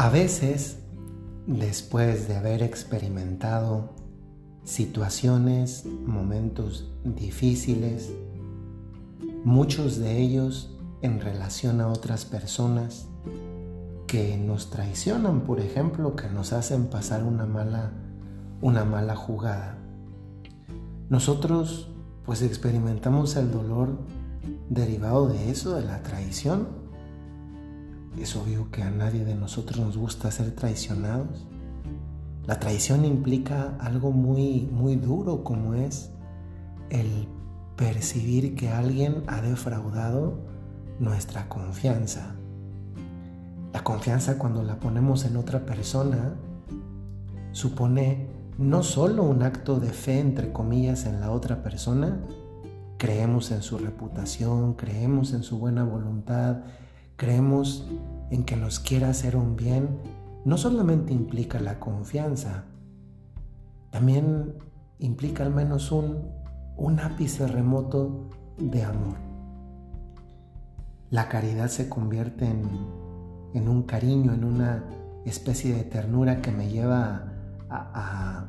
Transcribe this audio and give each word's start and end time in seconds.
A 0.00 0.08
veces, 0.08 0.78
después 1.46 2.26
de 2.26 2.34
haber 2.34 2.62
experimentado 2.62 3.90
situaciones, 4.64 5.84
momentos 6.06 6.90
difíciles, 7.04 8.10
muchos 9.44 9.98
de 9.98 10.16
ellos 10.16 10.74
en 11.02 11.20
relación 11.20 11.82
a 11.82 11.88
otras 11.88 12.24
personas 12.24 13.08
que 14.06 14.38
nos 14.38 14.70
traicionan, 14.70 15.42
por 15.42 15.60
ejemplo, 15.60 16.16
que 16.16 16.30
nos 16.30 16.54
hacen 16.54 16.86
pasar 16.86 17.22
una 17.22 17.44
mala, 17.44 17.92
una 18.62 18.86
mala 18.86 19.16
jugada. 19.16 19.76
Nosotros 21.10 21.90
pues 22.24 22.40
experimentamos 22.40 23.36
el 23.36 23.50
dolor 23.50 23.98
derivado 24.70 25.28
de 25.28 25.50
eso, 25.50 25.74
de 25.74 25.84
la 25.84 26.02
traición, 26.02 26.79
es 28.22 28.36
obvio 28.36 28.70
que 28.70 28.82
a 28.82 28.90
nadie 28.90 29.24
de 29.24 29.34
nosotros 29.34 29.80
nos 29.80 29.96
gusta 29.96 30.30
ser 30.30 30.52
traicionados. 30.52 31.46
La 32.46 32.58
traición 32.58 33.04
implica 33.04 33.76
algo 33.80 34.12
muy, 34.12 34.68
muy 34.72 34.96
duro 34.96 35.44
como 35.44 35.74
es 35.74 36.10
el 36.90 37.28
percibir 37.76 38.54
que 38.54 38.68
alguien 38.68 39.22
ha 39.26 39.40
defraudado 39.40 40.38
nuestra 40.98 41.48
confianza. 41.48 42.34
La 43.72 43.82
confianza 43.84 44.36
cuando 44.36 44.62
la 44.62 44.80
ponemos 44.80 45.24
en 45.24 45.36
otra 45.36 45.64
persona 45.64 46.34
supone 47.52 48.28
no 48.58 48.82
solo 48.82 49.22
un 49.22 49.42
acto 49.42 49.80
de 49.80 49.90
fe, 49.90 50.18
entre 50.18 50.52
comillas, 50.52 51.06
en 51.06 51.20
la 51.20 51.30
otra 51.30 51.62
persona, 51.62 52.20
creemos 52.98 53.50
en 53.50 53.62
su 53.62 53.78
reputación, 53.78 54.74
creemos 54.74 55.32
en 55.32 55.42
su 55.42 55.58
buena 55.58 55.84
voluntad, 55.84 56.58
creemos 57.20 57.86
en 58.30 58.44
que 58.44 58.56
nos 58.56 58.80
quiera 58.80 59.10
hacer 59.10 59.36
un 59.36 59.54
bien, 59.54 59.98
no 60.46 60.56
solamente 60.56 61.12
implica 61.12 61.60
la 61.60 61.78
confianza, 61.78 62.64
también 63.90 64.54
implica 64.98 65.42
al 65.42 65.52
menos 65.52 65.92
un, 65.92 66.30
un 66.78 66.98
ápice 66.98 67.46
remoto 67.46 68.30
de 68.56 68.84
amor. 68.84 69.18
La 71.10 71.28
caridad 71.28 71.68
se 71.68 71.90
convierte 71.90 72.46
en, 72.46 72.62
en 73.52 73.68
un 73.68 73.82
cariño, 73.82 74.32
en 74.32 74.42
una 74.42 74.82
especie 75.26 75.74
de 75.74 75.84
ternura 75.84 76.40
que 76.40 76.52
me 76.52 76.70
lleva 76.70 77.34
a, 77.68 78.46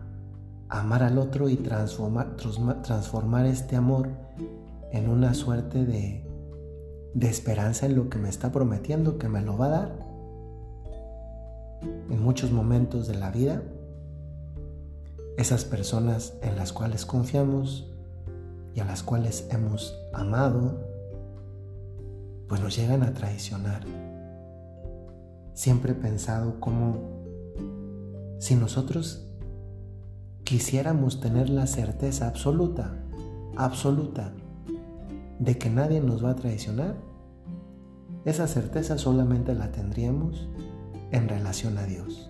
amar 0.70 1.04
al 1.04 1.18
otro 1.18 1.50
y 1.50 1.58
transformar, 1.58 2.38
transformar 2.38 3.48
este 3.48 3.76
amor 3.76 4.12
en 4.94 5.10
una 5.10 5.34
suerte 5.34 5.86
de, 5.86 6.31
de 7.14 7.28
esperanza 7.28 7.86
en 7.86 7.96
lo 7.96 8.10
que 8.10 8.18
me 8.18 8.30
está 8.30 8.52
prometiendo 8.52 9.18
que 9.18 9.28
me 9.28 9.42
lo 9.42 9.58
va 9.58 9.66
a 9.66 9.70
dar. 9.70 10.12
En 12.10 12.22
muchos 12.22 12.52
momentos 12.52 13.08
de 13.08 13.16
la 13.16 13.32
vida, 13.32 13.62
esas 15.38 15.66
personas 15.66 16.34
en 16.42 16.56
las 16.56 16.74
cuales 16.74 17.06
confiamos 17.06 17.92
y 18.76 18.80
a 18.80 18.86
las 18.86 19.04
cuales 19.04 19.48
hemos 19.50 19.98
amado, 20.14 20.80
pues 22.48 22.62
nos 22.62 22.76
llegan 22.76 23.04
a 23.04 23.14
traicionar. 23.14 23.84
Siempre 25.54 25.94
he 25.94 25.96
pensado 25.96 26.60
como 26.60 27.22
si 28.40 28.56
nosotros 28.56 29.28
quisiéramos 30.44 31.20
tener 31.22 31.50
la 31.50 31.68
certeza 31.68 32.28
absoluta, 32.28 32.94
absoluta, 33.56 34.34
de 35.42 35.58
que 35.58 35.72
nadie 35.72 36.02
nos 36.02 36.24
va 36.24 36.32
a 36.32 36.36
traicionar, 36.36 36.96
esa 38.26 38.46
certeza 38.46 39.00
solamente 39.00 39.56
la 39.56 39.72
tendríamos 39.72 40.48
en 41.10 41.28
relación 41.28 41.80
a 41.80 41.86
Dios. 41.86 42.30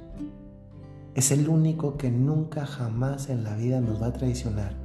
Es 1.14 1.32
el 1.32 1.50
único 1.50 1.98
que 1.98 2.10
nunca 2.10 2.66
jamás 2.66 3.30
en 3.30 3.44
la 3.44 3.58
vida 3.58 3.82
nos 3.82 4.02
va 4.02 4.08
a 4.08 4.14
traicionar. 4.14 4.78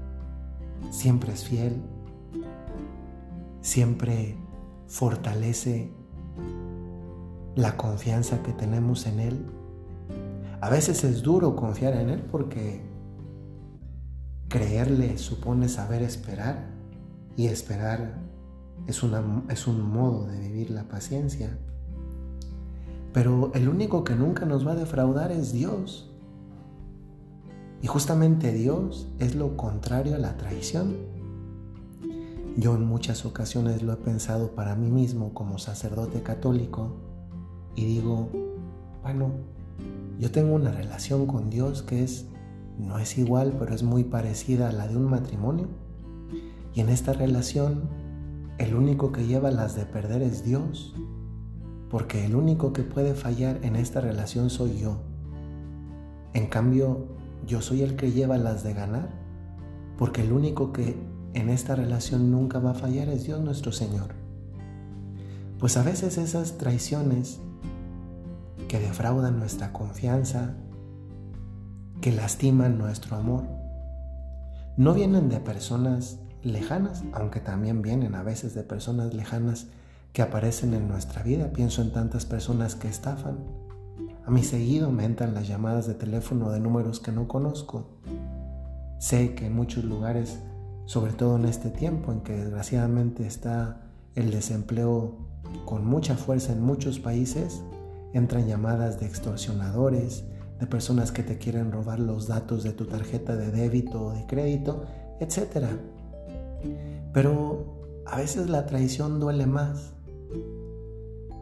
Siempre 0.90 1.32
es 1.34 1.44
fiel, 1.44 1.80
siempre 3.60 4.36
fortalece 4.88 5.92
la 7.54 7.76
confianza 7.76 8.42
que 8.42 8.52
tenemos 8.52 9.06
en 9.06 9.20
Él. 9.20 9.46
A 10.60 10.68
veces 10.68 11.04
es 11.04 11.22
duro 11.22 11.54
confiar 11.54 11.94
en 11.94 12.10
Él 12.10 12.22
porque 12.22 12.82
creerle 14.48 15.16
supone 15.16 15.68
saber 15.68 16.02
esperar 16.02 16.75
y 17.36 17.46
esperar 17.46 18.18
es, 18.86 19.02
es 19.48 19.66
un 19.66 19.82
modo 19.82 20.26
de 20.26 20.40
vivir 20.40 20.70
la 20.70 20.84
paciencia. 20.84 21.58
Pero 23.12 23.50
el 23.54 23.68
único 23.68 24.04
que 24.04 24.14
nunca 24.14 24.44
nos 24.44 24.66
va 24.66 24.72
a 24.72 24.76
defraudar 24.76 25.32
es 25.32 25.52
Dios. 25.52 26.10
Y 27.82 27.86
justamente 27.86 28.52
Dios 28.52 29.08
es 29.18 29.34
lo 29.34 29.56
contrario 29.56 30.14
a 30.14 30.18
la 30.18 30.36
traición. 30.36 30.96
Yo 32.56 32.74
en 32.74 32.84
muchas 32.84 33.26
ocasiones 33.26 33.82
lo 33.82 33.92
he 33.92 33.96
pensado 33.96 34.52
para 34.54 34.74
mí 34.74 34.90
mismo 34.90 35.34
como 35.34 35.58
sacerdote 35.58 36.22
católico 36.22 36.96
y 37.74 37.84
digo, 37.84 38.30
bueno, 39.02 39.30
yo 40.18 40.30
tengo 40.30 40.54
una 40.54 40.72
relación 40.72 41.26
con 41.26 41.50
Dios 41.50 41.82
que 41.82 42.02
es, 42.02 42.26
no 42.78 42.98
es 42.98 43.18
igual, 43.18 43.54
pero 43.58 43.74
es 43.74 43.82
muy 43.82 44.04
parecida 44.04 44.70
a 44.70 44.72
la 44.72 44.88
de 44.88 44.96
un 44.96 45.04
matrimonio. 45.04 45.68
Y 46.76 46.82
en 46.82 46.90
esta 46.90 47.14
relación, 47.14 47.88
el 48.58 48.74
único 48.74 49.10
que 49.10 49.26
lleva 49.26 49.50
las 49.50 49.74
de 49.74 49.86
perder 49.86 50.20
es 50.20 50.44
Dios, 50.44 50.94
porque 51.88 52.26
el 52.26 52.36
único 52.36 52.74
que 52.74 52.82
puede 52.82 53.14
fallar 53.14 53.60
en 53.62 53.76
esta 53.76 54.02
relación 54.02 54.50
soy 54.50 54.76
yo. 54.78 55.00
En 56.34 56.48
cambio, 56.48 57.06
yo 57.46 57.62
soy 57.62 57.80
el 57.80 57.96
que 57.96 58.12
lleva 58.12 58.36
las 58.36 58.62
de 58.62 58.74
ganar, 58.74 59.08
porque 59.96 60.20
el 60.20 60.32
único 60.34 60.74
que 60.74 60.98
en 61.32 61.48
esta 61.48 61.76
relación 61.76 62.30
nunca 62.30 62.58
va 62.58 62.72
a 62.72 62.74
fallar 62.74 63.08
es 63.08 63.24
Dios 63.24 63.40
nuestro 63.40 63.72
Señor. 63.72 64.14
Pues 65.58 65.78
a 65.78 65.82
veces 65.82 66.18
esas 66.18 66.58
traiciones 66.58 67.40
que 68.68 68.80
defraudan 68.80 69.38
nuestra 69.38 69.72
confianza, 69.72 70.56
que 72.02 72.12
lastiman 72.12 72.76
nuestro 72.76 73.16
amor, 73.16 73.44
no 74.76 74.92
vienen 74.92 75.30
de 75.30 75.40
personas 75.40 76.20
lejanas, 76.46 77.04
aunque 77.12 77.40
también 77.40 77.82
vienen 77.82 78.14
a 78.14 78.22
veces 78.22 78.54
de 78.54 78.62
personas 78.62 79.14
lejanas 79.14 79.66
que 80.12 80.22
aparecen 80.22 80.74
en 80.74 80.88
nuestra 80.88 81.22
vida. 81.22 81.52
Pienso 81.52 81.82
en 81.82 81.92
tantas 81.92 82.24
personas 82.24 82.74
que 82.74 82.88
estafan. 82.88 83.38
A 84.24 84.30
mi 84.30 84.42
seguido 84.42 84.90
me 84.90 85.04
entran 85.04 85.34
las 85.34 85.46
llamadas 85.46 85.86
de 85.86 85.94
teléfono 85.94 86.50
de 86.50 86.60
números 86.60 87.00
que 87.00 87.12
no 87.12 87.28
conozco. 87.28 88.00
Sé 88.98 89.34
que 89.34 89.46
en 89.46 89.54
muchos 89.54 89.84
lugares, 89.84 90.38
sobre 90.86 91.12
todo 91.12 91.36
en 91.36 91.44
este 91.44 91.70
tiempo 91.70 92.12
en 92.12 92.20
que 92.20 92.32
desgraciadamente 92.32 93.26
está 93.26 93.82
el 94.14 94.30
desempleo 94.30 95.18
con 95.64 95.86
mucha 95.86 96.16
fuerza 96.16 96.52
en 96.52 96.62
muchos 96.62 96.98
países, 96.98 97.62
entran 98.14 98.46
llamadas 98.46 98.98
de 98.98 99.06
extorsionadores, 99.06 100.24
de 100.58 100.66
personas 100.66 101.12
que 101.12 101.22
te 101.22 101.36
quieren 101.38 101.70
robar 101.70 102.00
los 102.00 102.26
datos 102.26 102.62
de 102.64 102.72
tu 102.72 102.86
tarjeta 102.86 103.36
de 103.36 103.50
débito 103.50 104.06
o 104.06 104.12
de 104.12 104.26
crédito, 104.26 104.86
etc. 105.20 105.66
Pero 107.12 108.02
a 108.06 108.16
veces 108.16 108.48
la 108.48 108.66
traición 108.66 109.20
duele 109.20 109.46
más 109.46 109.92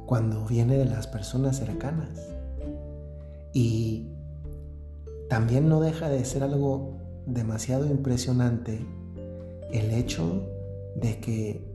cuando 0.07 0.45
viene 0.45 0.77
de 0.77 0.85
las 0.85 1.07
personas 1.07 1.57
cercanas. 1.57 2.29
Y 3.53 4.09
también 5.29 5.69
no 5.69 5.81
deja 5.81 6.09
de 6.09 6.25
ser 6.25 6.43
algo 6.43 6.99
demasiado 7.27 7.87
impresionante 7.87 8.87
el 9.73 9.91
hecho 9.91 10.47
de 10.97 11.19
que 11.21 11.75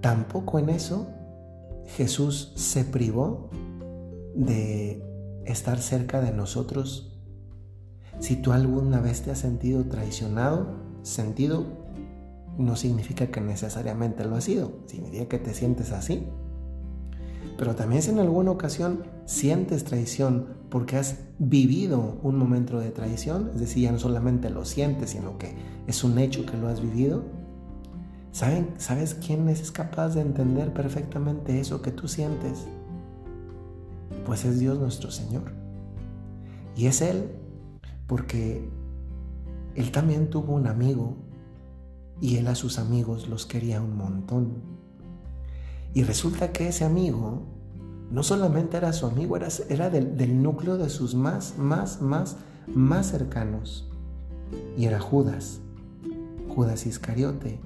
tampoco 0.00 0.58
en 0.58 0.70
eso 0.70 1.06
Jesús 1.96 2.52
se 2.56 2.84
privó 2.84 3.50
de 4.34 5.02
estar 5.44 5.78
cerca 5.78 6.20
de 6.20 6.32
nosotros. 6.32 7.18
Si 8.20 8.36
tú 8.36 8.52
alguna 8.52 9.00
vez 9.00 9.22
te 9.22 9.30
has 9.30 9.38
sentido 9.38 9.84
traicionado, 9.84 10.68
sentido 11.02 11.81
no 12.58 12.76
significa 12.76 13.28
que 13.28 13.40
necesariamente 13.40 14.24
lo 14.24 14.36
ha 14.36 14.40
sido, 14.40 14.72
significa 14.86 15.26
que 15.26 15.38
te 15.38 15.54
sientes 15.54 15.92
así. 15.92 16.26
Pero 17.58 17.74
también 17.74 18.02
si 18.02 18.10
en 18.10 18.18
alguna 18.18 18.50
ocasión 18.50 19.04
sientes 19.24 19.84
traición 19.84 20.48
porque 20.68 20.96
has 20.96 21.18
vivido 21.38 22.18
un 22.22 22.36
momento 22.36 22.78
de 22.78 22.90
traición, 22.90 23.50
es 23.54 23.60
decir, 23.60 23.84
ya 23.84 23.92
no 23.92 23.98
solamente 23.98 24.50
lo 24.50 24.64
sientes, 24.64 25.10
sino 25.10 25.38
que 25.38 25.54
es 25.86 26.02
un 26.02 26.18
hecho 26.18 26.46
que 26.46 26.56
lo 26.56 26.68
has 26.68 26.80
vivido, 26.80 27.24
¿saben, 28.32 28.70
¿sabes 28.78 29.14
quién 29.14 29.48
es 29.48 29.70
capaz 29.70 30.14
de 30.14 30.22
entender 30.22 30.72
perfectamente 30.72 31.60
eso 31.60 31.82
que 31.82 31.90
tú 31.90 32.08
sientes? 32.08 32.66
Pues 34.24 34.44
es 34.44 34.58
Dios 34.58 34.78
nuestro 34.78 35.10
Señor. 35.10 35.52
Y 36.74 36.86
es 36.86 37.02
Él 37.02 37.30
porque 38.06 38.68
Él 39.74 39.92
también 39.92 40.30
tuvo 40.30 40.54
un 40.54 40.66
amigo 40.66 41.16
y 42.20 42.36
él 42.36 42.46
a 42.46 42.54
sus 42.54 42.78
amigos 42.78 43.28
los 43.28 43.46
quería 43.46 43.80
un 43.80 43.96
montón. 43.96 44.62
Y 45.94 46.04
resulta 46.04 46.52
que 46.52 46.68
ese 46.68 46.84
amigo 46.84 47.42
no 48.10 48.22
solamente 48.22 48.76
era 48.76 48.92
su 48.92 49.06
amigo, 49.06 49.36
era, 49.36 49.48
era 49.68 49.90
del, 49.90 50.16
del 50.16 50.42
núcleo 50.42 50.76
de 50.76 50.90
sus 50.90 51.14
más, 51.14 51.56
más, 51.58 52.00
más, 52.00 52.36
más 52.68 53.06
cercanos. 53.10 53.88
Y 54.76 54.84
era 54.84 55.00
Judas, 55.00 55.60
Judas 56.48 56.86
Iscariote. 56.86 57.60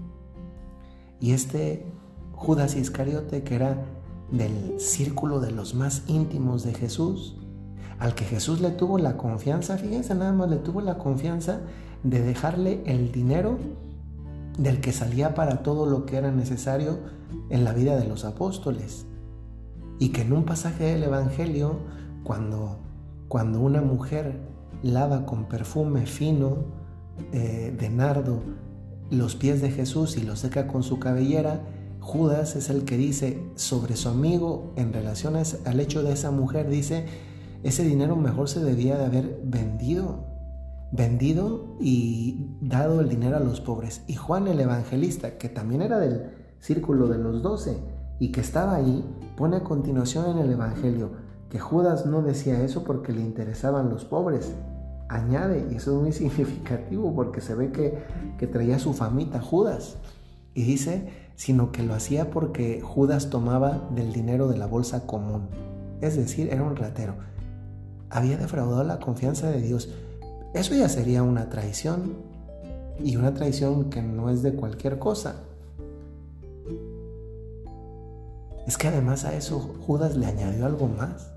Y 1.20 1.32
este 1.32 1.86
Judas 2.32 2.76
Iscariote, 2.76 3.42
que 3.42 3.54
era 3.54 3.84
del 4.30 4.78
círculo 4.78 5.40
de 5.40 5.50
los 5.50 5.74
más 5.74 6.02
íntimos 6.06 6.62
de 6.62 6.74
Jesús, 6.74 7.36
al 7.98 8.14
que 8.14 8.24
Jesús 8.24 8.60
le 8.60 8.70
tuvo 8.70 8.98
la 8.98 9.16
confianza, 9.16 9.78
fíjense 9.78 10.14
nada 10.14 10.32
más, 10.32 10.50
le 10.50 10.56
tuvo 10.56 10.80
la 10.80 10.98
confianza 10.98 11.60
de 12.02 12.20
dejarle 12.20 12.82
el 12.84 13.10
dinero 13.10 13.58
del 14.56 14.80
que 14.80 14.92
salía 14.92 15.34
para 15.34 15.62
todo 15.62 15.86
lo 15.86 16.06
que 16.06 16.16
era 16.16 16.30
necesario 16.30 16.98
en 17.50 17.64
la 17.64 17.72
vida 17.72 17.96
de 17.96 18.06
los 18.06 18.24
apóstoles. 18.24 19.06
Y 19.98 20.10
que 20.10 20.22
en 20.22 20.32
un 20.32 20.44
pasaje 20.44 20.84
del 20.84 21.04
Evangelio, 21.04 21.80
cuando, 22.22 22.78
cuando 23.28 23.60
una 23.60 23.82
mujer 23.82 24.40
lava 24.82 25.26
con 25.26 25.46
perfume 25.46 26.06
fino 26.06 26.64
eh, 27.32 27.74
de 27.78 27.88
nardo 27.88 28.42
los 29.10 29.36
pies 29.36 29.62
de 29.62 29.70
Jesús 29.70 30.16
y 30.16 30.22
los 30.22 30.40
seca 30.40 30.66
con 30.66 30.82
su 30.82 30.98
cabellera, 30.98 31.60
Judas 32.00 32.56
es 32.56 32.70
el 32.70 32.84
que 32.84 32.96
dice 32.96 33.42
sobre 33.56 33.96
su 33.96 34.08
amigo 34.08 34.72
en 34.76 34.92
relación 34.92 35.34
al 35.36 35.80
hecho 35.80 36.02
de 36.02 36.12
esa 36.12 36.30
mujer, 36.30 36.68
dice, 36.68 37.06
ese 37.62 37.82
dinero 37.82 38.16
mejor 38.16 38.48
se 38.48 38.62
debía 38.62 38.96
de 38.96 39.04
haber 39.06 39.40
vendido, 39.44 40.24
vendido 40.92 41.76
y 41.80 42.56
dado 42.60 43.00
el 43.00 43.08
dinero 43.08 43.36
a 43.36 43.40
los 43.40 43.60
pobres. 43.60 44.02
Y 44.06 44.14
Juan 44.14 44.48
el 44.48 44.60
evangelista, 44.60 45.38
que 45.38 45.48
también 45.48 45.82
era 45.82 45.98
del 45.98 46.30
círculo 46.60 47.08
de 47.08 47.18
los 47.18 47.42
doce 47.42 47.78
y 48.18 48.32
que 48.32 48.40
estaba 48.40 48.74
ahí, 48.74 49.04
pone 49.36 49.56
a 49.56 49.64
continuación 49.64 50.30
en 50.30 50.38
el 50.38 50.52
evangelio 50.52 51.10
que 51.50 51.60
Judas 51.60 52.06
no 52.06 52.22
decía 52.22 52.62
eso 52.62 52.82
porque 52.82 53.12
le 53.12 53.20
interesaban 53.20 53.88
los 53.88 54.04
pobres. 54.04 54.52
Añade, 55.08 55.68
y 55.70 55.76
eso 55.76 55.96
es 55.96 56.02
muy 56.02 56.12
significativo 56.12 57.14
porque 57.14 57.40
se 57.40 57.54
ve 57.54 57.70
que, 57.70 58.02
que 58.38 58.46
traía 58.46 58.78
su 58.78 58.92
famita 58.92 59.40
Judas. 59.40 59.96
Y 60.54 60.64
dice, 60.64 61.08
sino 61.36 61.70
que 61.70 61.82
lo 61.82 61.94
hacía 61.94 62.30
porque 62.30 62.80
Judas 62.80 63.30
tomaba 63.30 63.88
del 63.94 64.12
dinero 64.12 64.48
de 64.48 64.56
la 64.56 64.66
bolsa 64.66 65.06
común. 65.06 65.48
Es 66.00 66.16
decir, 66.16 66.48
era 66.50 66.62
un 66.62 66.76
ratero 66.76 67.14
había 68.10 68.36
defraudado 68.36 68.84
la 68.84 68.98
confianza 68.98 69.50
de 69.50 69.60
Dios. 69.60 69.90
Eso 70.56 70.74
ya 70.74 70.88
sería 70.88 71.22
una 71.22 71.50
traición. 71.50 72.14
Y 72.98 73.16
una 73.16 73.34
traición 73.34 73.90
que 73.90 74.00
no 74.00 74.30
es 74.30 74.42
de 74.42 74.54
cualquier 74.54 74.98
cosa. 74.98 75.42
Es 78.66 78.78
que 78.78 78.88
además 78.88 79.26
a 79.26 79.34
eso 79.34 79.60
Judas 79.60 80.16
le 80.16 80.24
añadió 80.24 80.64
algo 80.64 80.88
más. 80.88 81.30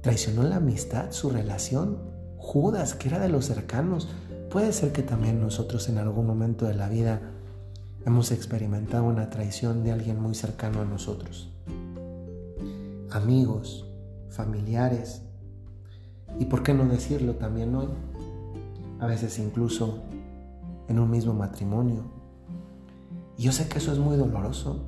Traicionó 0.00 0.42
la 0.44 0.56
amistad, 0.56 1.10
su 1.10 1.28
relación. 1.28 1.98
Judas, 2.38 2.94
que 2.94 3.08
era 3.08 3.18
de 3.18 3.28
los 3.28 3.44
cercanos. 3.44 4.08
Puede 4.48 4.72
ser 4.72 4.92
que 4.92 5.02
también 5.02 5.38
nosotros 5.38 5.90
en 5.90 5.98
algún 5.98 6.26
momento 6.26 6.64
de 6.64 6.74
la 6.74 6.88
vida 6.88 7.20
hemos 8.06 8.32
experimentado 8.32 9.04
una 9.04 9.28
traición 9.28 9.84
de 9.84 9.92
alguien 9.92 10.18
muy 10.18 10.34
cercano 10.34 10.80
a 10.80 10.86
nosotros. 10.86 11.52
Amigos, 13.10 13.86
familiares, 14.30 15.20
y 16.38 16.46
por 16.46 16.62
qué 16.62 16.74
no 16.74 16.84
decirlo 16.84 17.34
también 17.36 17.74
hoy, 17.74 17.88
a 19.00 19.06
veces 19.06 19.38
incluso 19.38 20.02
en 20.88 20.98
un 20.98 21.10
mismo 21.10 21.34
matrimonio. 21.34 22.04
Y 23.36 23.42
yo 23.42 23.52
sé 23.52 23.68
que 23.68 23.78
eso 23.78 23.92
es 23.92 23.98
muy 23.98 24.16
doloroso. 24.16 24.84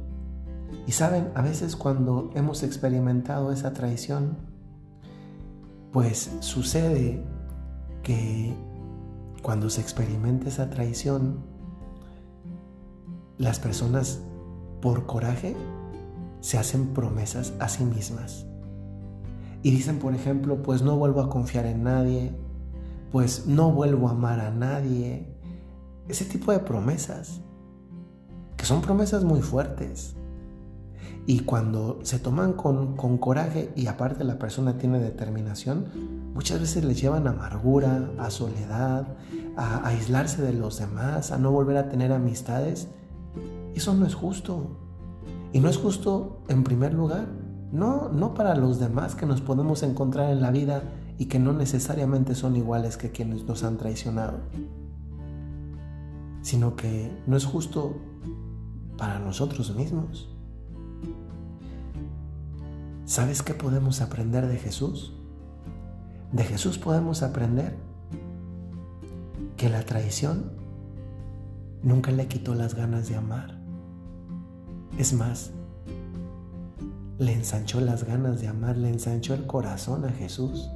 Y 0.87 0.93
saben, 0.93 1.31
a 1.35 1.43
veces 1.43 1.77
cuando 1.77 2.31
hemos 2.35 2.63
experimentado 2.63 3.53
esa 3.53 3.73
traición, 3.73 4.37
pues 5.93 6.31
sucede 6.41 7.23
que 8.03 8.55
cuando 9.43 9.71
se 9.71 9.81
experimenta 9.81 10.49
esa 10.49 10.71
traición, 10.71 11.39
las 13.39 13.59
personas 13.61 14.21
por 14.81 15.07
coraje 15.07 15.57
se 16.41 16.59
hacen 16.59 16.89
promesas 16.89 17.55
a 17.59 17.69
sí 17.69 17.85
mismas 17.85 18.47
y 19.65 19.71
dicen, 19.71 19.99
por 19.99 20.15
ejemplo, 20.15 20.63
pues 20.63 20.83
no 20.83 20.99
vuelvo 20.99 21.23
a 21.23 21.31
confiar 21.31 21.65
en 21.65 21.85
nadie, 21.85 22.37
pues 23.11 23.47
no 23.47 23.73
vuelvo 23.73 24.09
a 24.09 24.11
amar 24.11 24.39
a 24.39 24.51
nadie. 24.51 25.35
Ese 26.07 26.27
tipo 26.27 26.53
de 26.53 26.59
promesas, 26.59 27.41
que 28.59 28.67
son 28.67 28.83
promesas 28.83 29.25
muy 29.25 29.41
fuertes. 29.41 30.17
Y 31.25 31.41
cuando 31.41 31.99
se 32.03 32.19
toman 32.19 32.53
con, 32.53 32.95
coraje 33.17 33.73
y 33.75 33.87
aparte 33.87 34.23
la 34.23 34.39
persona 34.39 34.77
tiene 34.77 34.99
determinación, 34.99 35.87
muchas 36.35 36.61
veces 36.61 36.85
les 36.85 37.01
llevan 37.01 37.27
a 37.27 37.31
amargura, 37.31 38.11
a 38.19 38.29
soledad, 38.29 39.17
a 39.57 39.89
aislarse 39.89 40.43
de 40.43 40.53
los 40.53 40.79
demás, 40.79 41.33
a 41.33 41.39
no 41.39 41.51
volver 41.51 41.79
a 41.79 41.89
tener 41.89 42.13
amistades. 42.13 42.89
Eso 43.75 43.95
no 43.95 44.05
es 44.05 44.15
justo. 44.15 44.77
Y 45.55 45.61
no 45.61 45.71
es 45.71 45.79
justo 45.79 46.43
en 46.49 46.65
primer 46.65 46.93
lugar 46.93 47.44
no, 47.75 48.09
no 48.09 48.35
para 48.35 48.55
los 48.55 48.79
demás 48.79 49.17
que 49.17 49.27
nos 49.27 49.41
podemos 49.41 49.83
encontrar 49.83 50.31
en 50.31 50.41
la 50.41 50.53
vida 50.53 50.85
y 51.19 51.27
que 51.27 51.41
no 51.41 51.53
necesariamente 51.53 52.37
son 52.37 52.55
iguales 52.55 52.97
que 52.97 53.11
quienes 53.11 53.43
nos 53.43 53.65
han 53.65 53.79
traicionado, 53.79 54.39
sino 56.41 56.77
que 56.77 57.11
no 57.27 57.37
es 57.37 57.45
justo 57.45 57.97
para 58.97 59.19
nosotros 59.19 59.75
mismos. 59.75 60.29
¿Sabes 63.07 63.43
qué 63.43 63.55
podemos 63.55 64.01
aprender 64.01 64.47
de 64.47 64.57
Jesús? 64.57 65.13
De 66.31 66.45
Jesús 66.45 66.79
podemos 66.79 67.25
aprender 67.25 67.77
que 69.57 69.69
la 69.69 69.83
traición 69.83 70.53
nunca 71.83 72.13
le 72.13 72.29
quitó 72.29 72.55
las 72.55 72.75
ganas 72.75 73.09
de 73.09 73.17
amar. 73.17 73.59
Es 74.97 75.13
más, 75.13 75.51
le 77.19 77.33
ensanchó 77.33 77.81
las 77.81 78.05
ganas 78.05 78.41
de 78.41 78.49
amar, 78.49 78.77
le 78.77 78.89
ensanchó 78.89 79.35
el 79.35 79.47
corazón 79.47 80.05
a 80.05 80.11
Jesús. 80.11 80.71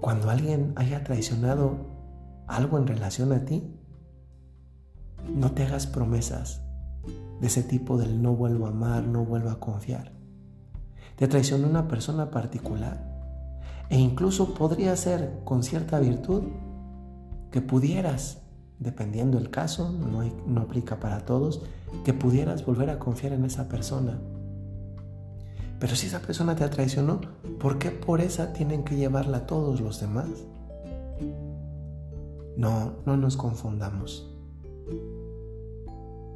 Cuando 0.00 0.30
alguien 0.30 0.72
haya 0.76 1.04
traicionado 1.04 1.76
algo 2.48 2.78
en 2.78 2.86
relación 2.86 3.32
a 3.32 3.44
ti, 3.44 3.78
no 5.32 5.52
te 5.52 5.64
hagas 5.64 5.86
promesas 5.86 6.60
de 7.40 7.46
ese 7.46 7.62
tipo 7.62 7.98
del 7.98 8.20
no 8.20 8.34
vuelvo 8.34 8.66
a 8.66 8.70
amar, 8.70 9.04
no 9.04 9.24
vuelvo 9.24 9.50
a 9.50 9.60
confiar. 9.60 10.12
Te 11.16 11.28
traicionó 11.28 11.68
una 11.68 11.86
persona 11.86 12.30
particular 12.30 13.00
e 13.90 13.98
incluso 13.98 14.54
podría 14.54 14.96
ser 14.96 15.40
con 15.44 15.62
cierta 15.62 16.00
virtud 16.00 16.42
que 17.52 17.60
pudieras, 17.60 18.42
dependiendo 18.80 19.38
el 19.38 19.50
caso, 19.50 19.92
no, 19.92 20.24
no 20.46 20.60
aplica 20.62 20.98
para 20.98 21.24
todos, 21.24 21.62
que 22.04 22.12
pudieras 22.12 22.66
volver 22.66 22.90
a 22.90 22.98
confiar 22.98 23.34
en 23.34 23.44
esa 23.44 23.68
persona 23.68 24.18
pero 25.82 25.96
si 25.96 26.06
esa 26.06 26.20
persona 26.20 26.54
te 26.54 26.68
traicionó, 26.68 27.20
¿por 27.58 27.80
qué 27.80 27.90
por 27.90 28.20
esa 28.20 28.52
tienen 28.52 28.84
que 28.84 28.94
llevarla 28.94 29.46
todos 29.48 29.80
los 29.80 30.00
demás? 30.00 30.28
No, 32.56 32.98
no 33.04 33.16
nos 33.16 33.36
confundamos. 33.36 34.32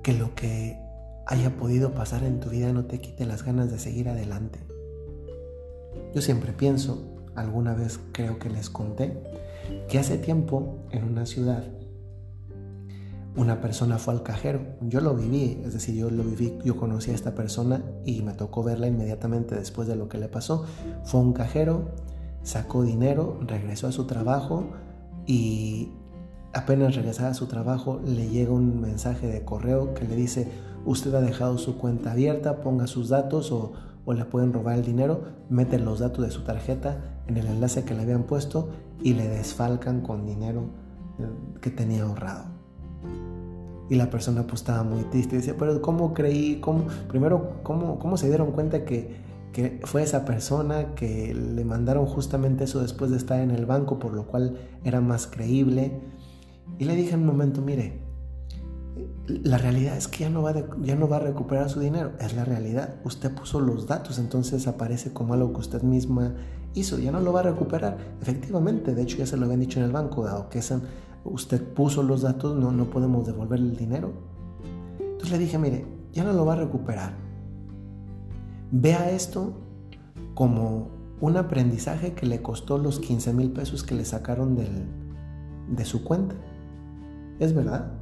Que 0.03 0.15
lo 0.15 0.35
que 0.35 0.77
haya 1.29 1.57
podido 1.57 1.93
pasar 1.93 2.25
en 2.25 2.41
tu 2.41 2.51
vida 2.51 2.73
no 2.73 2.87
te 2.87 2.99
quite 2.99 3.25
las 3.25 3.45
ganas 3.45 3.71
de 3.71 3.79
seguir 3.79 4.09
adelante. 4.09 4.59
Yo 6.13 6.23
siempre 6.23 6.53
pienso, 6.53 7.07
alguna 7.37 7.73
vez 7.73 8.01
creo 8.11 8.41
que 8.41 8.51
les 8.51 8.69
conté, 8.69 9.23
que 9.89 10.01
hace 10.01 10.19
tiempo 10.19 10.89
en 10.91 11.05
una 11.05 11.25
ciudad 11.25 11.63
una 13.37 13.61
persona 13.61 13.99
fue 13.99 14.15
al 14.15 14.23
cajero. 14.23 14.61
Yo 14.81 15.01
lo 15.01 15.15
viví, 15.15 15.61
es 15.65 15.75
decir, 15.75 15.95
yo 15.95 16.11
lo 16.11 16.25
viví, 16.25 16.59
yo 16.65 16.77
conocí 16.77 17.11
a 17.11 17.15
esta 17.15 17.35
persona 17.35 17.83
y 18.05 18.23
me 18.23 18.33
tocó 18.33 18.63
verla 18.63 18.87
inmediatamente 18.87 19.55
después 19.55 19.87
de 19.89 19.97
lo 19.97 20.09
que 20.09 20.19
le 20.19 20.29
pasó. 20.29 20.65
Fue 21.05 21.21
un 21.21 21.33
cajero, 21.33 21.91
sacó 22.43 22.83
dinero, 22.83 23.39
regresó 23.47 23.89
a 23.89 23.93
su 23.93 24.07
trabajo 24.07 24.71
y 25.27 25.93
apenas 26.55 26.95
regresaba 26.95 27.31
a 27.31 27.35
su 27.35 27.47
trabajo 27.47 28.01
le 28.05 28.29
llega 28.29 28.53
un 28.53 28.81
mensaje 28.81 29.27
de 29.27 29.45
correo 29.45 29.93
que 29.93 30.07
le 30.09 30.17
dice, 30.17 30.49
usted 30.87 31.15
ha 31.15 31.21
dejado 31.21 31.59
su 31.59 31.77
cuenta 31.77 32.13
abierta, 32.13 32.63
ponga 32.63 32.87
sus 32.87 33.11
datos 33.11 33.53
o, 33.53 33.75
o 34.07 34.15
le 34.15 34.25
pueden 34.25 34.55
robar 34.55 34.77
el 34.79 34.85
dinero, 34.85 35.25
meten 35.51 35.85
los 35.85 35.99
datos 35.99 36.25
de 36.25 36.31
su 36.31 36.43
tarjeta 36.45 37.21
en 37.27 37.37
el 37.37 37.47
enlace 37.47 37.85
que 37.85 37.95
le 37.95 38.03
habían 38.03 38.23
puesto 38.23 38.71
y 39.03 39.13
le 39.13 39.29
desfalcan 39.29 40.01
con 40.01 40.25
dinero 40.25 40.71
eh, 41.19 41.29
que 41.61 41.71
tenía 41.71 42.05
ahorrado. 42.05 42.56
Y 43.89 43.95
la 43.95 44.11
persona 44.11 44.47
pues 44.47 44.61
estaba 44.63 44.83
muy 44.83 45.05
triste. 45.05 45.37
Decía, 45.37 45.55
pero 45.59 45.81
¿cómo 45.81 46.13
creí? 46.13 46.61
¿Cómo, 46.61 46.87
primero, 47.09 47.61
¿cómo, 47.63 47.99
¿cómo 47.99 48.17
se 48.17 48.29
dieron 48.29 48.53
cuenta 48.53 48.85
que, 48.85 49.17
que 49.53 49.81
fue 49.85 50.03
esa 50.03 50.25
persona 50.25 50.95
que 50.95 51.35
le 51.35 51.65
mandaron 51.65 52.07
justamente 52.07 52.65
eso 52.65 52.81
después 52.81 53.11
de 53.11 53.17
estar 53.17 53.41
en 53.41 53.51
el 53.51 53.67
banco, 53.67 53.99
por 53.99 54.13
lo 54.13 54.27
cual 54.27 54.59
era 54.85 55.01
más 55.01 55.27
creíble? 55.27 56.01
Y 56.79 56.85
le 56.85 56.97
dije 56.97 57.15
en 57.15 57.21
un 57.21 57.27
momento, 57.27 57.63
mire, 57.63 58.07
la 59.27 59.59
realidad 59.59 59.97
es 59.97 60.09
que 60.09 60.25
ya 60.25 60.31
no, 60.31 60.43
va 60.43 60.55
ya 60.83 60.95
no 60.97 61.09
va 61.09 61.17
a 61.17 61.21
recuperar 61.21 61.69
su 61.69 61.81
dinero, 61.81 62.13
es 62.21 62.35
la 62.35 62.45
realidad. 62.45 62.97
Usted 63.05 63.33
puso 63.33 63.61
los 63.61 63.87
datos, 63.87 64.19
entonces 64.19 64.67
aparece 64.67 65.13
como 65.13 65.35
algo 65.35 65.53
que 65.53 65.61
usted 65.61 65.83
misma 65.83 66.35
hizo, 66.75 66.99
ya 66.99 67.11
no 67.11 67.21
lo 67.21 67.33
va 67.33 67.41
a 67.41 67.45
recuperar. 67.45 67.99
Efectivamente, 68.21 68.95
de 68.95 69.03
hecho 69.03 69.19
ya 69.19 69.27
se 69.27 69.37
lo 69.37 69.45
habían 69.45 69.61
dicho 69.61 69.79
en 69.81 69.87
el 69.87 69.93
banco, 69.93 70.25
dado 70.25 70.49
que 70.49 70.59
usted 71.31 71.63
puso 71.63 72.03
los 72.03 72.23
datos, 72.23 72.57
no, 72.57 72.73
no 72.73 72.87
podemos 72.87 73.27
devolverle 73.27 73.71
el 73.71 73.77
dinero. 73.77 74.13
Entonces 74.99 75.31
le 75.31 75.39
dije, 75.39 75.59
mire, 75.59 75.87
ya 76.13 76.25
no 76.25 76.33
lo 76.33 76.45
va 76.45 76.55
a 76.55 76.57
recuperar. 76.57 77.15
Vea 78.71 79.11
esto 79.11 79.55
como 80.35 80.89
un 81.21 81.37
aprendizaje 81.37 82.15
que 82.15 82.27
le 82.27 82.43
costó 82.43 82.79
los 82.79 83.01
15 83.01 83.33
mil 83.33 83.51
pesos 83.51 83.83
que 83.83 83.95
le 83.95 84.05
sacaron 84.05 84.57
de 84.57 85.85
su 85.85 86.05
cuenta. 86.05 86.35
Es 87.39 87.55
verdad, 87.55 87.93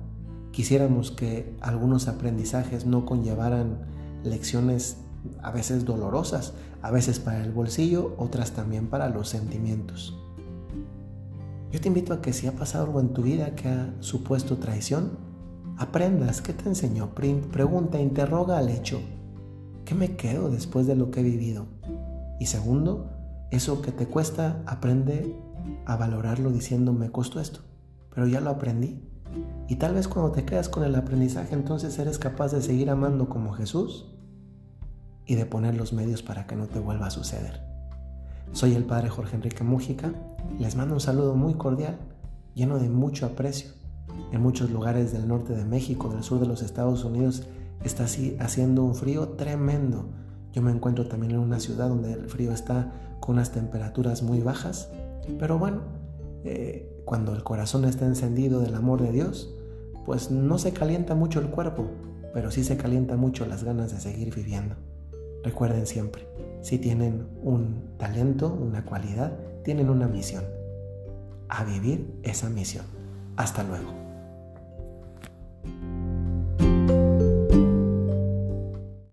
quisiéramos 0.52 1.10
que 1.10 1.56
algunos 1.60 2.08
aprendizajes 2.08 2.86
no 2.86 3.04
conllevaran 3.04 3.78
lecciones 4.22 4.98
a 5.42 5.50
veces 5.50 5.84
dolorosas, 5.84 6.54
a 6.82 6.90
veces 6.90 7.18
para 7.18 7.42
el 7.42 7.52
bolsillo, 7.52 8.14
otras 8.18 8.52
también 8.52 8.88
para 8.88 9.08
los 9.08 9.28
sentimientos. 9.28 10.23
Yo 11.74 11.80
te 11.80 11.88
invito 11.88 12.12
a 12.12 12.22
que 12.22 12.32
si 12.32 12.46
ha 12.46 12.52
pasado 12.52 12.84
algo 12.84 13.00
en 13.00 13.12
tu 13.12 13.22
vida 13.22 13.56
que 13.56 13.66
ha 13.66 13.92
supuesto 13.98 14.58
traición, 14.58 15.18
aprendas 15.76 16.40
qué 16.40 16.52
te 16.52 16.68
enseñó, 16.68 17.16
pregunta, 17.16 18.00
interroga 18.00 18.58
al 18.58 18.68
hecho, 18.68 19.00
¿qué 19.84 19.96
me 19.96 20.14
quedo 20.14 20.50
después 20.50 20.86
de 20.86 20.94
lo 20.94 21.10
que 21.10 21.18
he 21.18 21.24
vivido? 21.24 21.66
Y 22.38 22.46
segundo, 22.46 23.10
eso 23.50 23.82
que 23.82 23.90
te 23.90 24.06
cuesta, 24.06 24.62
aprende 24.66 25.36
a 25.84 25.96
valorarlo 25.96 26.52
diciendo, 26.52 26.92
me 26.92 27.10
costó 27.10 27.40
esto, 27.40 27.62
pero 28.14 28.28
ya 28.28 28.40
lo 28.40 28.50
aprendí. 28.50 29.02
Y 29.66 29.74
tal 29.74 29.94
vez 29.94 30.06
cuando 30.06 30.30
te 30.30 30.44
quedas 30.44 30.68
con 30.68 30.84
el 30.84 30.94
aprendizaje, 30.94 31.56
entonces 31.56 31.98
eres 31.98 32.20
capaz 32.20 32.52
de 32.52 32.62
seguir 32.62 32.88
amando 32.88 33.28
como 33.28 33.52
Jesús 33.52 34.14
y 35.26 35.34
de 35.34 35.44
poner 35.44 35.74
los 35.74 35.92
medios 35.92 36.22
para 36.22 36.46
que 36.46 36.54
no 36.54 36.68
te 36.68 36.78
vuelva 36.78 37.08
a 37.08 37.10
suceder. 37.10 37.73
Soy 38.54 38.76
el 38.76 38.84
Padre 38.84 39.08
Jorge 39.08 39.34
Enrique 39.34 39.64
Mújica. 39.64 40.12
Les 40.60 40.76
mando 40.76 40.94
un 40.94 41.00
saludo 41.00 41.34
muy 41.34 41.54
cordial, 41.54 41.98
lleno 42.54 42.78
de 42.78 42.88
mucho 42.88 43.26
aprecio. 43.26 43.72
En 44.30 44.40
muchos 44.40 44.70
lugares 44.70 45.12
del 45.12 45.26
norte 45.26 45.54
de 45.54 45.64
México, 45.64 46.08
del 46.08 46.22
sur 46.22 46.38
de 46.38 46.46
los 46.46 46.62
Estados 46.62 47.02
Unidos, 47.02 47.48
está 47.82 48.04
así 48.04 48.36
haciendo 48.38 48.84
un 48.84 48.94
frío 48.94 49.30
tremendo. 49.30 50.06
Yo 50.52 50.62
me 50.62 50.70
encuentro 50.70 51.08
también 51.08 51.32
en 51.32 51.40
una 51.40 51.58
ciudad 51.58 51.88
donde 51.88 52.12
el 52.12 52.28
frío 52.28 52.52
está 52.52 52.92
con 53.18 53.34
unas 53.34 53.50
temperaturas 53.50 54.22
muy 54.22 54.38
bajas. 54.38 54.88
Pero 55.36 55.58
bueno, 55.58 55.80
eh, 56.44 57.02
cuando 57.04 57.34
el 57.34 57.42
corazón 57.42 57.84
está 57.84 58.06
encendido 58.06 58.60
del 58.60 58.76
amor 58.76 59.02
de 59.02 59.10
Dios, 59.10 59.52
pues 60.06 60.30
no 60.30 60.58
se 60.58 60.72
calienta 60.72 61.16
mucho 61.16 61.40
el 61.40 61.48
cuerpo, 61.48 61.90
pero 62.32 62.52
sí 62.52 62.62
se 62.62 62.76
calienta 62.76 63.16
mucho 63.16 63.46
las 63.46 63.64
ganas 63.64 63.90
de 63.90 63.98
seguir 63.98 64.32
viviendo. 64.32 64.76
Recuerden 65.42 65.86
siempre, 65.86 66.28
si 66.64 66.78
tienen 66.78 67.28
un 67.42 67.94
talento, 67.98 68.48
una 68.48 68.86
cualidad, 68.86 69.36
tienen 69.64 69.90
una 69.90 70.08
misión. 70.08 70.44
A 71.50 71.62
vivir 71.62 72.18
esa 72.22 72.48
misión. 72.48 72.86
Hasta 73.36 73.62
luego. 73.64 73.92